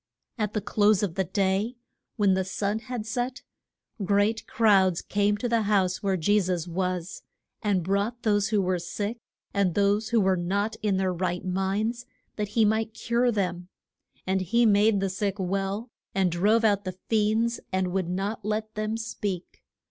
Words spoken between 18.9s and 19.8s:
speak.